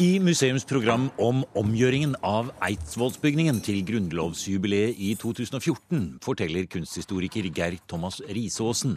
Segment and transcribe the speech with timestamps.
[0.00, 8.20] I museums program om omgjøringen av Eidsvollsbygningen til grunnlovsjubileet i 2014 forteller kunsthistoriker Geir Thomas
[8.30, 8.96] Risaasen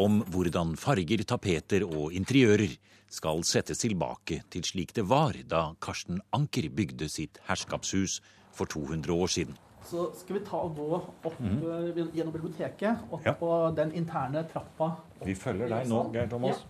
[0.00, 2.78] om hvordan farger, tapeter og interiører
[3.12, 8.22] skal settes tilbake til slik det var da Karsten Anker bygde sitt herskapshus
[8.56, 9.58] for 200 år siden.
[9.88, 13.32] Så skal vi ta og gå opp eh, gjennom biblioteket, opp Ja.
[13.36, 14.94] på den interne trappa.
[15.24, 16.64] Vi følger deg nå, Geir Thomas.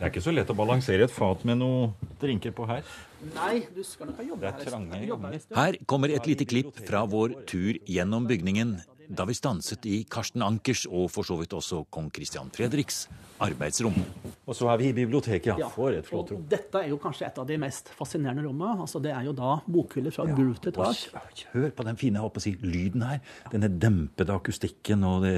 [0.00, 1.90] Det er ikke så lett å balansere et fat med noe
[2.22, 2.86] drinker på her.
[3.34, 4.24] Nei, du skal nok ha.
[4.30, 5.42] Jobbet her.
[5.58, 8.78] Her kommer et lite klipp fra vår tur gjennom bygningen
[9.10, 13.04] da vi stanset i Karsten Ankers og for så vidt også kong Christian Fredriks
[13.42, 13.96] arbeidsrom.
[14.46, 15.68] Og så er vi i biblioteket, ja.
[15.72, 16.44] For et flott rom.
[16.50, 18.76] Dette er jo kanskje et av de mest fascinerende rommene.
[18.84, 21.44] Altså, det er jo da bokhyller fra gulv til tak.
[21.54, 23.20] hør på den fine å si, lyden her.
[23.50, 25.34] Denne dempede akustikken og det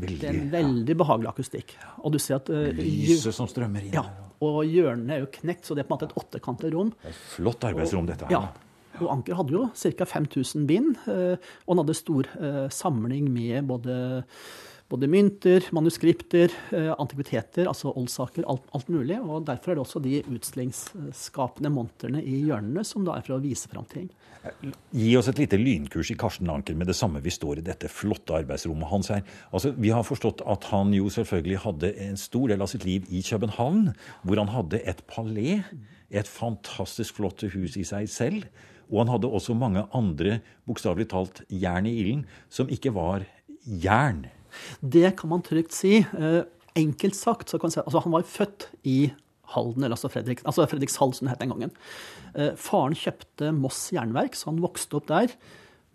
[0.00, 1.76] veldig Det er en veldig veldig behagelig akustikk.
[2.04, 3.94] Og du ser at uh, lyset som strømmer inn.
[3.94, 4.06] ja,
[4.40, 6.92] og hjørnene er jo knekt, så det er på en måte et åttekantet rom.
[7.02, 8.38] Det er et flott arbeidsrom, dette her.
[8.38, 8.69] Ja.
[9.00, 10.08] Og Anker hadde jo ca.
[10.08, 13.96] 5000 bind, eh, og han hadde stor eh, samling med både,
[14.90, 19.20] både mynter, manuskripter, eh, antikviteter, altså oldsaker, alt, alt mulig.
[19.20, 23.44] Og derfor er det også de utstillingsskapende monterne i hjørnene som da er for å
[23.44, 24.10] vise fram ting.
[24.96, 27.90] Gi oss et lite lynkurs i Karsten Anker med det samme vi står i dette
[27.92, 29.20] flotte arbeidsrommet hans her.
[29.52, 33.04] Altså, Vi har forstått at han jo selvfølgelig hadde en stor del av sitt liv
[33.10, 33.92] i København,
[34.24, 35.60] hvor han hadde et palé,
[36.10, 38.48] et fantastisk flott hus i seg selv.
[38.90, 43.24] Og han hadde også mange andre, bokstavelig talt, jern i ilden, som ikke var
[43.64, 44.26] jern.
[44.82, 46.00] Det kan man trygt si.
[46.02, 46.42] Eh,
[46.78, 49.12] enkelt sagt så kan man si altså Han var født i
[49.50, 51.72] Halden, eller altså, Fredrik, altså Fredrikshald, som det het den gangen.
[52.34, 55.34] Eh, faren kjøpte Moss jernverk, så han vokste opp der.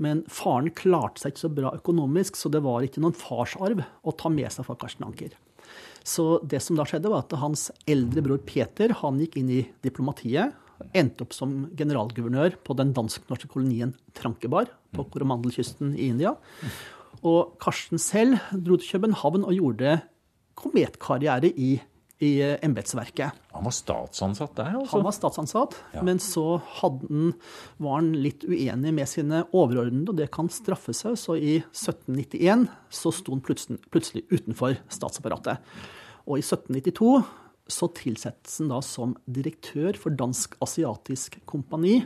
[0.01, 4.15] Men faren klarte seg ikke så bra økonomisk, så det var ikke noen farsarv å
[4.19, 5.37] ta med seg fra Karsten Anker.
[6.05, 9.61] Så det som da skjedde, var at hans eldre bror Peter han gikk inn i
[9.85, 10.53] diplomatiet.
[10.95, 16.35] Endte opp som generalguvernør på den dansk-norske kolonien Trankebar på Koromandelkysten i India.
[17.25, 19.97] Og Karsten selv dro til København og gjorde
[20.59, 21.77] kometkarriere i,
[22.23, 23.35] i eh, embetsverket.
[23.55, 24.91] Han var statsansatt der, altså.
[24.95, 26.03] Han var statsansatt, Ja.
[26.05, 27.33] men så hadde han,
[27.79, 31.17] var han litt uenig med sine overordnede, og det kan straffe seg.
[31.19, 35.59] Så i 1791 så sto han plutselig, plutselig utenfor statsapparatet.
[36.25, 37.23] Og i 1792
[37.65, 42.03] så tilsettes han da som direktør for Dansk Asiatisk Kompani,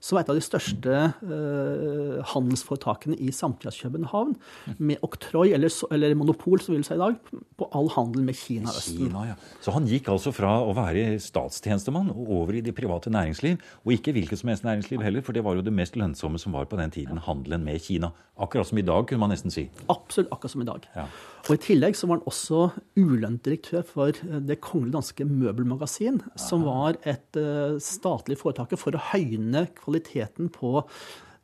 [0.00, 4.32] som er et av de største eh, handelsforetakene i samtidas København,
[4.78, 7.18] med oktroi, eller, eller monopol, som vi vil si i dag,
[7.60, 9.04] på all handel med Kina og Østen.
[9.04, 9.36] Kina, ja.
[9.64, 13.60] Så han gikk altså fra å være statstjenestemann og over i det private næringsliv.
[13.84, 16.56] Og ikke hvilket som helst næringsliv heller, for det var jo det mest lønnsomme som
[16.56, 18.14] var på den tiden, handelen med Kina.
[18.40, 19.68] Akkurat som i dag, kunne man nesten si.
[19.92, 20.88] Absolutt akkurat som i dag.
[20.96, 21.06] Ja.
[21.46, 22.62] Og I tillegg så var han også
[22.98, 28.96] ulønt direktør for eh, Det kongelige danske møbelmagasin, som var et eh, statlig foretak for
[28.96, 30.82] å høyne kvaliteten på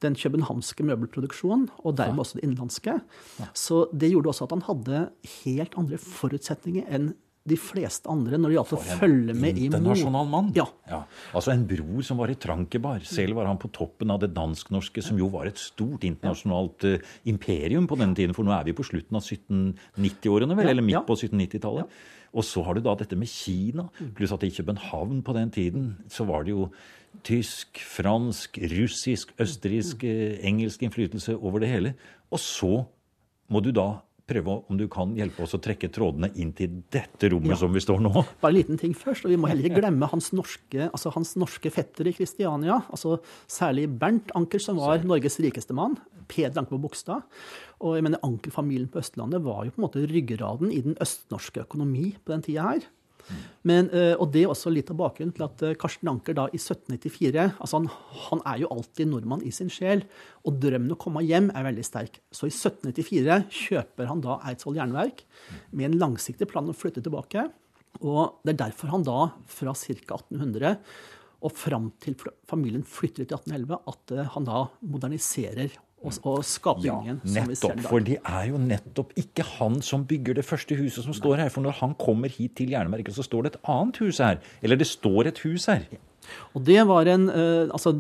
[0.03, 2.97] den københavnske møbelproduksjonen, og dermed også det innenlandske.
[3.55, 5.03] Så det gjorde også at han hadde
[5.45, 7.13] helt andre forutsetninger enn
[7.49, 10.51] de fleste andre når det gjaldt å følge med i Internasjonal mann.
[10.55, 10.69] Ja.
[11.35, 13.03] Altså en bror som var i Trankebar.
[13.09, 17.13] Selv var han på toppen av det dansk-norske, som jo var et stort internasjonalt uh,
[17.31, 18.37] imperium på denne tiden.
[18.37, 20.71] For nå er vi på slutten av 1790-årene, vel?
[20.71, 21.05] Ja, Eller midt ja.
[21.09, 22.03] på 1790-tallet.
[22.33, 23.89] Og så har du da dette med Kina.
[24.17, 26.71] Pluss at i København på den tiden så var det jo
[27.27, 31.95] tysk, fransk, russisk, østerriksk, eh, engelsk innflytelse over det hele.
[32.33, 32.87] Og så
[33.53, 34.01] må du da
[34.33, 37.57] prøve om du kan hjelpe oss å trekke trådene inn til dette rommet Ja.
[37.63, 38.13] som vi står nå.
[38.43, 41.35] Bare en liten ting først, og vi må heller ikke glemme hans norske, altså hans
[41.37, 42.81] norske fetter i Kristiania.
[42.91, 45.99] altså Særlig Bernt Anker, som var Norges rikeste mann.
[46.33, 47.23] Peder Anker på Bogstad.
[47.83, 51.65] Og jeg mener Anker-familien på Østlandet var jo på en måte ryggraden i den østnorske
[51.67, 52.85] økonomi på den tida her.
[53.69, 56.49] Men, eh, og det er også litt av bakgrunnen til at eh, Karsten Anker da
[56.51, 57.89] i 1794 altså han,
[58.27, 60.05] han er jo alltid nordmann i sin sjel,
[60.43, 62.19] og drømmen å komme hjem er veldig sterk.
[62.35, 65.25] Så i 1794 kjøper han da Eidsvoll jernverk
[65.71, 67.47] med en langsiktig plan om å flytte tilbake.
[68.03, 70.19] Og det er derfor han da, fra ca.
[70.19, 70.77] 1800
[71.43, 72.15] og fram til
[72.49, 77.83] familien flytter ut i 1811, at eh, han da moderniserer og, og skaper Ja, nettopp.
[77.87, 81.53] For det er jo nettopp ikke han som bygger det første huset som står her.
[81.55, 84.41] For når han kommer hit til Jernmerket, så står det et annet hus her.
[84.63, 85.87] Eller det står et hus her.
[86.55, 87.95] Og det var en, eh, altså,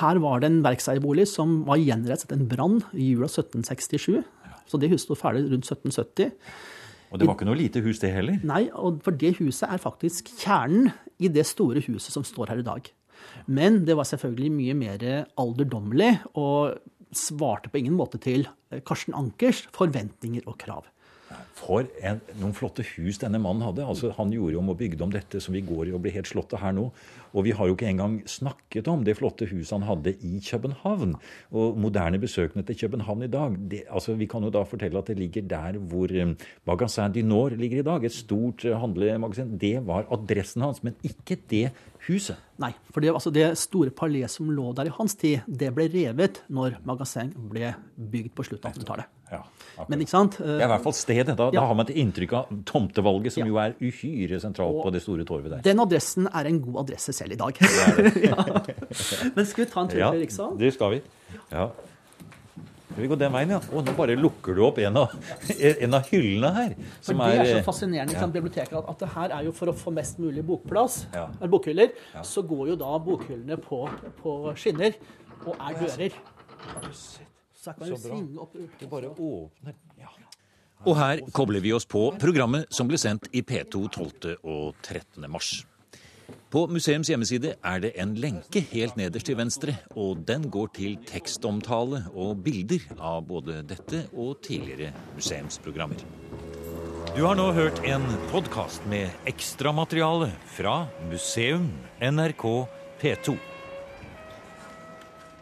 [0.00, 4.22] her var det en verkseierbolig som var gjenreist etter en brann i jula 1767.
[4.70, 6.30] Så det huset sto ferdig rundt 1770.
[7.10, 8.38] Og det var ikke noe lite hus, det heller.
[8.46, 12.62] Nei, og for det huset er faktisk kjernen i det store huset som står her
[12.62, 12.86] i dag.
[13.50, 15.02] Men det var selvfølgelig mye mer
[15.38, 16.78] alderdommelig og
[17.16, 20.88] svarte på ingen måte til eh, Karsten Ankers forventninger og krav.
[21.60, 23.84] For en, noen flotte hus denne mannen hadde.
[23.86, 26.30] Altså, han gjorde om og bygde om dette som vi går i og blir helt
[26.30, 26.88] slått av her nå.
[27.30, 31.14] Og vi har jo ikke engang snakket om det flotte huset han hadde i København.
[31.54, 33.58] Og moderne besøkende til København i dag.
[33.70, 36.34] Det, altså, vi kan jo da fortelle at det ligger der hvor um,
[36.66, 38.04] Magasin du Nord ligger i dag.
[38.04, 39.54] Et stort uh, handlemagasin.
[39.60, 41.68] Det var adressen hans, men ikke det
[42.08, 42.40] huset.
[42.60, 45.86] Nei, for det, altså det store palais som lå der i hans tid, det ble
[45.92, 49.19] revet når Magasin ble bygd på slutten av 1800-tallet.
[49.30, 49.42] Ja,
[49.88, 50.36] Men ikke sant?
[50.38, 51.36] Det er i hvert fall stedet.
[51.38, 51.60] Da, Ja.
[51.60, 53.46] da har man et inntrykk av tomtevalget, som Ja.
[53.46, 55.60] jo er uhyre sentralt Og- på det store torvet der.
[55.62, 57.54] Den adressen er en god adresse selv i dag.
[58.30, 58.44] ja.
[59.36, 61.00] Men skal vi ta en tur Ja, til Ja, det skal vi.
[61.52, 61.70] Ja.
[62.90, 63.60] Skal vi gå den veien, ja?
[63.60, 65.12] Å, nå bare lukker du opp en av,
[65.60, 66.74] en av hyllene her.
[67.00, 68.26] For Som det er så eh, fascinerende ja.
[68.26, 71.28] biblioteket at, det her er jo for å få mest mulig bokplass, Ja.
[71.38, 71.92] eller bokhyller,
[72.26, 73.88] så går jo da bokhyllene på,
[74.20, 74.92] på skinner
[75.46, 76.10] og er dører.
[77.60, 79.74] Så her kan du svinge opp Du bare åpner.
[80.00, 80.08] Ja.
[80.88, 84.38] Og her kobler vi oss på programmet som ble sendt i P2 12.
[84.48, 85.26] og 13.
[85.28, 85.58] mars.
[86.50, 90.96] På museums hjemmeside er det en lenke helt nederst til venstre, og den går til
[91.06, 96.00] tekstomtale og bilder av både dette og tidligere museumsprogrammer.
[97.12, 101.68] Du har nå hørt en podkast med ekstramateriale fra Museum
[102.00, 102.44] NRK
[103.02, 103.49] P2.